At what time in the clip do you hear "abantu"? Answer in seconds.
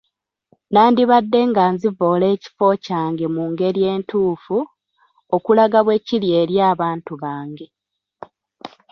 6.71-7.11